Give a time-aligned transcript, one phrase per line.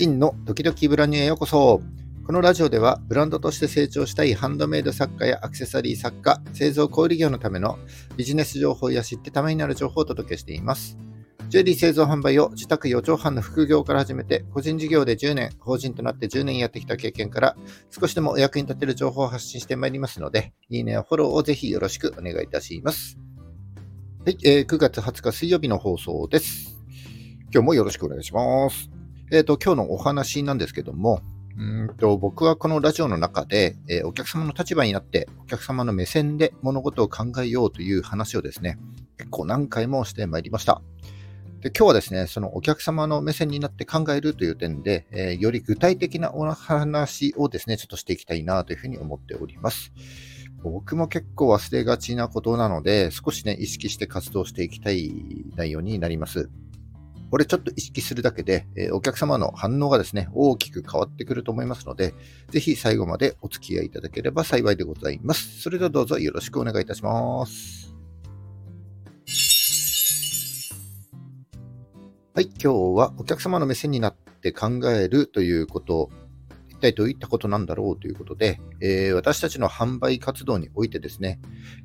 [0.00, 1.82] 真の時々ブラニュへようこそ。
[2.26, 7.78] このラジオではブランドとして成長したいハンドメイド作家やアクセサリー作家、製造小売業のための
[8.16, 10.96] ビジネス情報や知ってためになる情報をお届けしています。
[11.50, 17.56] ジュエリー製造販売を自宅4畳半の副業から始めて、個人事業で10年、法人となって10年やってきた経験から、
[17.90, 23.18] 少しでもお役に立てる情報を発信してまいりますので、いいねやフォローをぜひよろしくお願いいたします。
[24.24, 26.78] はい、えー、9月20日水曜日の放送です。
[27.52, 28.99] 今日もよろしくお願いします。
[29.32, 31.20] えっ、ー、と、今日のお話なんですけども、
[31.56, 38.78] うんと僕はこのラジオの中で、えー、お客様の立場になって、お客様の目線で物事を考えようという話をですね、
[39.18, 40.82] 結構何回もしてまいりました。
[41.60, 49.92] で今日はですね、そのお客様の目線になって考えるという点で、えー、より具体的なお話をですね、ちょっとしていきたいなというふうに思っております。
[50.62, 55.12] 僕も結構忘れがちなことなので、少しね、意識して活動していきたい
[55.54, 56.50] 内容になります。
[57.30, 62.12] これちょっと意識するだけで、え、お客様の反応がですね、大きく変わってくると思いますので、
[62.50, 65.60] ぜひ最後までお付き合いいただければ幸いでございます。
[65.60, 67.94] それではどうぞよろしくお願いいたします。
[72.34, 76.10] はい、今日はお客様の目線になって考えるということ、
[76.80, 81.38] 一体どういったことなんだろうということで、えー、私たちの販売活動においてですね、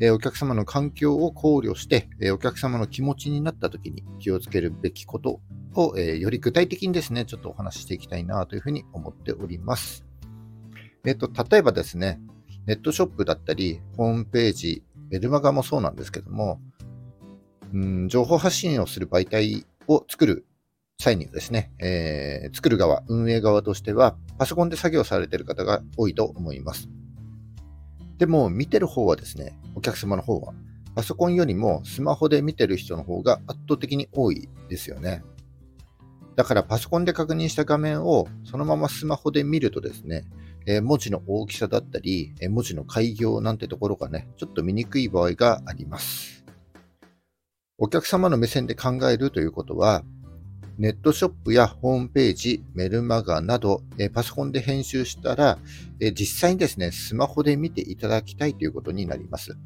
[0.00, 5.40] えー、お客様の環境を考慮して、えー、お客様の気持ちになった時に気をつけるべきこと
[5.74, 10.04] を、えより具体的にですね、ちょっとお話ししていきたいなというふうに思っております。
[11.06, 12.20] えっ、と、例えばですね、
[12.66, 16.60] ネットショップだったり、ホームページ、メルマガもそうなんですけども、
[17.72, 20.46] うん、情報発信をする媒体を作る
[21.00, 26.88] 際にはですね、えー、作る側、運営側としては、パソコンで作業されている方が多いと思います。
[28.18, 30.54] でも、見てる方はですね、お客様の方は、
[30.94, 35.22] パソコンよりもスマホで見てる人の方が圧倒的に多いですよね。
[36.36, 40.24] だからパソコンで確認した画面をそのままスマホで見るとですね、
[40.66, 46.44] えー、文字の大きさだったり、えー、文字の開業なんてところがね、ちょっと見にくい場合があります。
[47.78, 50.02] お客様の目線で考えるということは、
[50.80, 55.58] ネットショップやホームページ、メルマガなど、えパソコンで編集したら、
[56.00, 59.58] え実際にですね、スマホで見ていただきたいということになります。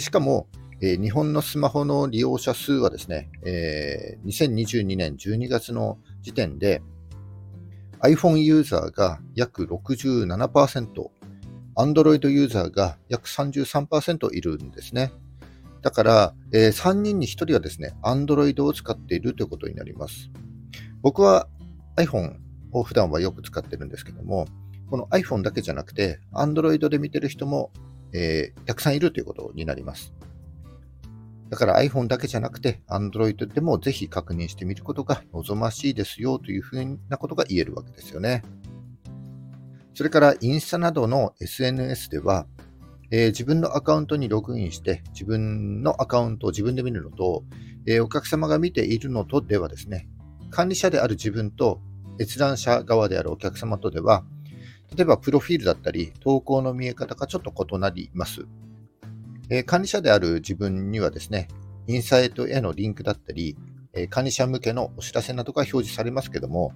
[0.00, 0.48] しかも、
[0.80, 6.82] え日本のスマホの利用者数はですね、え2022年12月の時点で
[8.00, 11.10] iPhone ユーザーが約67%、
[11.76, 15.12] Android ユーザーが約33%いるんですね。
[15.82, 20.30] だから、えー、3人に1人はですね、Android を使っているということになります。
[21.02, 21.48] 僕は
[21.96, 22.36] iPhone
[22.70, 24.46] を普段はよく使ってるんですけども、
[24.88, 27.72] この iPhone だけじゃなくて、Android で見てる人も、
[28.12, 30.14] えー、たくさんいるということになります。
[31.52, 38.42] だから iPhone だけじゃなくて Android でもぜひ確認してみることが望ましいですよというふうなことが言えるわけですよね。
[39.92, 42.46] それからインスタなどの SNS では
[43.14, 47.44] えー、自分のアカウントにログインして、自分のアカウントを自分で見るのと、
[47.86, 50.08] えー、お客様が見ているのとではですね、
[50.50, 51.82] 管理者である自分と
[52.18, 54.24] 閲覧者側であるお客様とでは、
[54.96, 58.46] 例えばプロフィールだったり、投稿の見え方がちょっと異なります。
[59.50, 61.48] えー、管理者である自分にはですね、
[61.88, 63.58] インサイトへのリンクだったり、
[63.92, 66.72] え管理者向けのお知らせなどが表示されますけども、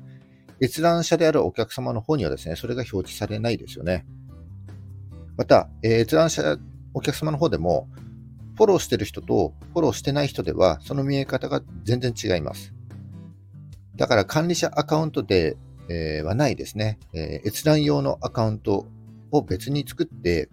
[0.60, 4.04] 閲覧者であるお客様の方にはですね、それが表示されないですよね。
[5.36, 6.58] また、えー、閲覧者、
[6.94, 7.88] お客様の方でも、
[8.56, 12.72] フォローしてる人とフォローしてない人では、その見え方が全然違います。
[13.96, 15.56] だから管理者アカウントで、
[15.88, 18.86] えー、はないですね、えー、閲覧用のアカウント
[19.30, 20.48] を別に作って、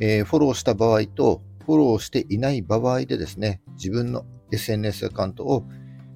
[0.00, 5.64] えー、フォローした場合とフォローしていない場合でですね、自分の SNS アカウントを、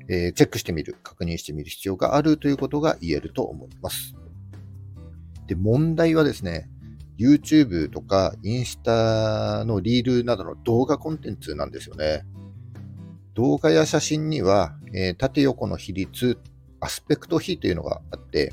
[0.08, 4.14] えチェックしてみる、確認してみる必要があるということが言えると思います。
[5.46, 6.68] で、問題はですね、
[7.18, 12.24] YouTube とかインスタのリールなどの動画コンテンツなんですよね。
[13.34, 16.38] 動画や写真には、えー、縦横の比率、
[16.80, 18.52] アスペクト比というのがあって、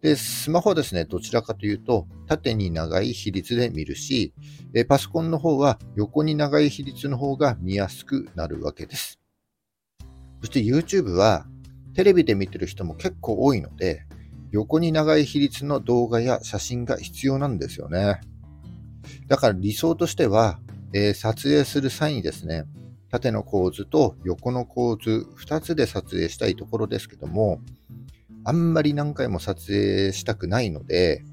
[0.00, 4.32] で、スマホはですね、どちらかというと、縦に長い比率で見るし、
[4.72, 9.18] えパソコンの方は横に長い比率の方が見やすくなるわけです。
[10.40, 11.46] そして YouTube は
[11.94, 14.05] テレビで見てる人も結構多いので、
[14.50, 18.20] 横に長い比率の動画や写真が必要なんですよね。
[19.28, 20.60] だから理想としては、
[20.92, 22.64] えー、撮影する際にですね、
[23.10, 27.60] 縦の構図と横の構図2つで撮影したいところですけども、
[28.44, 31.24] あんまり何回も撮影したくないので、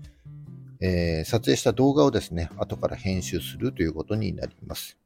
[0.81, 4.97] えー、撮影した動画をですね、後から編集するということになります。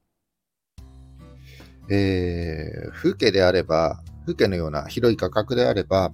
[1.89, 6.12] えー、風景であれば、風景のような広い画角であれば、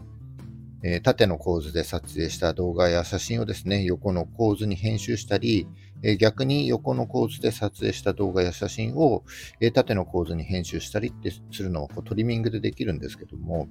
[0.83, 5.65] えー、縦の構図で撮影した動画や写真をですね、横の構図に編集したり、
[6.03, 9.24] えー、逆に横の構図で撮影した動画や写真を、
[9.62, 13.69] えー、縦の構図に編集したりってするのをこうトリミングでできるんですけども、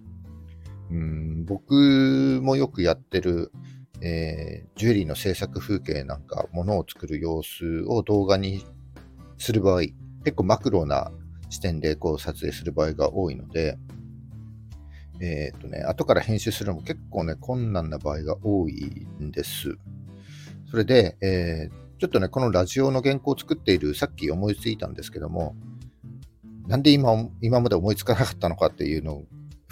[0.90, 3.52] うん僕もよくやってる、
[4.00, 8.64] えジュエリーの制作風景なんか、ものを作る様子を動画に
[9.38, 9.82] する場合、
[10.24, 11.12] 結構マクロな
[11.50, 13.78] 視点でこう撮影する場合が多いので、
[15.20, 19.76] えっ、とね、後から編集するのも結構ね、困難な場合が多いんです。
[20.70, 25.54] それで、えー、ちょっとね、このラジオの原稿を作っている、さっき思いついたんですけども、
[26.66, 29.22] なんで今、今まで思いつかなかったのかっていうの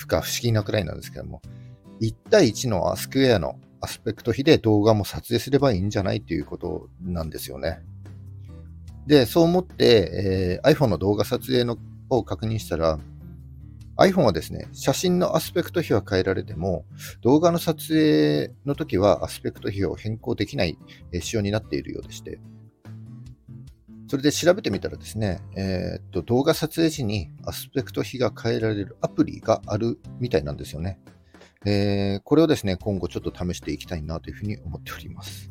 [0.07, 1.41] が不思議なくらいなんですけども、
[2.01, 7.81] 1対1のアスクエアのアスペクト比で動画も撮影すればいいんじゃないっていうことなんですよね。
[9.07, 11.79] で、そう思って、えー、iPhone の動画撮影の
[12.11, 12.99] を確認したら、
[14.00, 16.87] iPhone はですね、写真のアスペクト比は変えられても、
[17.20, 20.79] 動画の撮影の時はアスペクト比を変更できない
[21.20, 22.41] 仕様になっているようでして、
[24.08, 30.99] それで調べてみたらですね、えー、っと動画撮影時にアスペクト比が変えられるアプリがあるみたいなんですよね。
[31.67, 35.50] えー、これをですね、今後ちょっと試していきたいなというふうに思っております。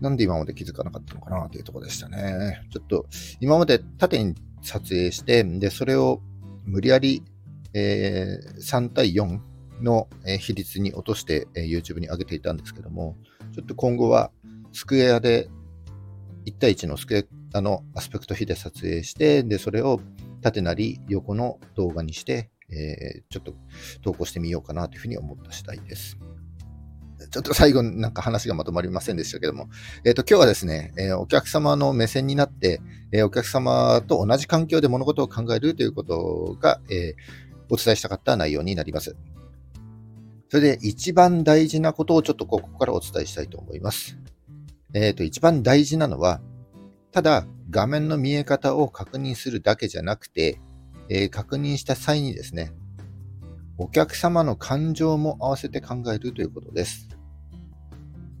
[0.00, 2.62] なんで今まで気づかなかったのかなというところでしたね。
[2.70, 3.06] ちょっと
[3.40, 6.22] 今まで縦に撮影して、で、それを
[6.64, 7.22] 無理やり、
[7.74, 9.40] えー、3対4
[9.82, 10.08] の
[10.38, 13.16] 比率に落として、え、YouTube に上げていたんですけども、
[13.54, 14.30] ちょっと今後は
[14.72, 15.48] スクエアで
[16.46, 20.00] 1対1のスクエアのアスペクト比で撮影して、で、それを
[20.42, 23.54] 縦なり横の動画にして、えー、ちょっと
[24.02, 26.18] 投稿してみようかなというふうに思った次第です。
[27.30, 29.68] ちょっと最後になんか話がまとまりませんでしたけども、
[30.04, 32.80] えっ、ー、と、今日はですね、えー、お客様の目線になって、
[33.12, 37.14] えー、お客様と同じ環境で物事を考えるということが、え
[37.70, 39.16] お伝えしたかった内容になります。
[40.48, 44.18] それで一番大事なことをちょっとここからお伝えしたいと思います。
[44.92, 46.40] えっ、と、一番大事なのは、
[47.10, 50.60] ただ画面の見え方を確認するだけじゃなくて、
[51.08, 52.72] え確認した際にですね、
[53.76, 57.08] お客様の感情も合わせて考えるということです。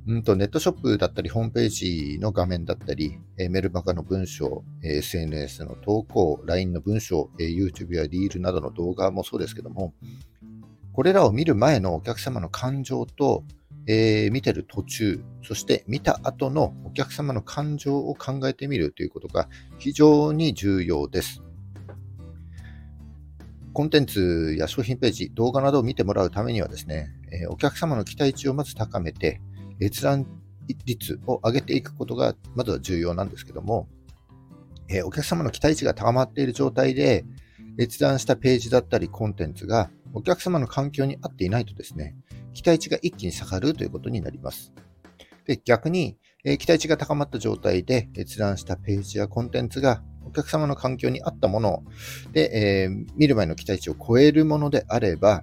[0.06, 9.94] うんとネットショップだったり、ホームページの画面だったり、えメルマガの文章、え SNS の投稿、LINE の文章、え YouTube やリールなどの動画もそうですけども、
[10.92, 13.44] これらを見る前のお客様の感情と、
[13.86, 19.48] えー、見てる途中、そして見た後のお客様の感情を考えてみるということが
[19.78, 21.43] 非常に重要です。
[23.74, 29.40] コンテンツや商品ページ、動画などを見てもらうためにはですね、えお客様の期待値をまず高めて、
[29.80, 30.26] 閲覧
[30.86, 33.88] 率を上げていくことがまずは重要なんですけども、
[34.88, 37.24] えお客様の期待値が高まっている状態で、
[37.76, 42.14] 閲覧したページだったりコンテンツがお客様の環境に合っていないとですね、
[42.52, 44.72] 期待値が一気に下がるということになります。
[45.46, 51.82] で逆に、え期待値が高まった状態で閲覧したページやコンテンツがお客様の環境に合ったもの
[52.32, 55.42] で、えー、見る前の期待値を超えるものであれば、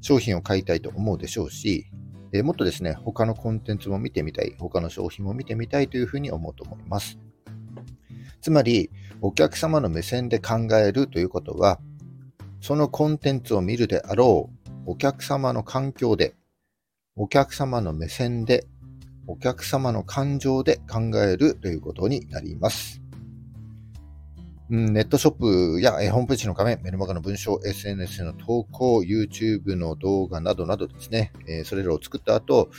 [0.00, 1.86] 商品を買いたいと思うでしょうし、
[2.32, 7.18] えー、もっとですね、他のコンテンツも見てみたい、他の商品も見てみたいというふうに思うと思います。
[8.40, 11.80] つまり、お客様の目線で考えるということは、
[12.60, 16.34] そのコンテンツを見るであろうお客様の環境で、
[17.16, 18.66] お客様の目線で、
[19.26, 23.03] お客様の感情で考えるということになります。
[24.70, 32.70] うんネットショップやえホームページの画面、メルマガの文章、SNS の投稿、YouTube の動画などなどですねえ、それらを作った後、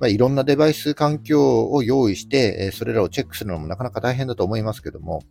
[0.00, 5.22] まあ、いろんなデバイス環境を用意して、えそれらをチェックするのもなかなか大変だと思いますけども、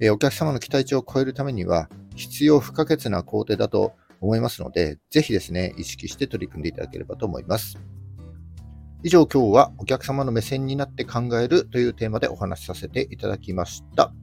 [0.00, 7.78] えお客様の期待値を超えるためには必要不可欠な工程だと思いますので、ぜひですね、意識して取り組んでいただければと思います。
[9.02, 14.14] 以上、今日はお客様の目線になって考えるというテーマでお話しさせていただきました。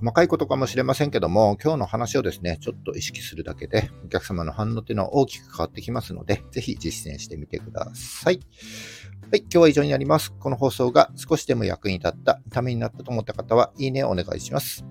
[0.00, 8.38] 細かいことかもしれませんけども、今日の話をですね、ちょっと意識するだけで、お客様の反応っていうのは大きく変わってきますので、ぜひ実践してみてください。
[9.30, 10.32] はい、今日は以上になります。
[10.38, 14.84] この放送が少しでも役に立った、ためになったと思った方は、いいねをお願いします。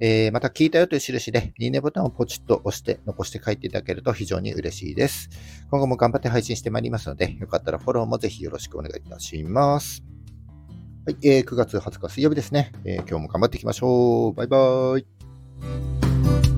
[0.00, 5.30] えー、また聞いたよという印で、いいねボタンをポチッと押して残して帰っていただけると非常に嬉しいです。
[5.70, 10.13] 今後も頑張って配信してまいりますので、よかったらフォローもぜひよろしくお願いいたします。
[11.06, 14.32] はい、えー、9月20日水曜日ですね、えー、今日も頑張っていきましょう。
[14.32, 16.53] バイバーイ。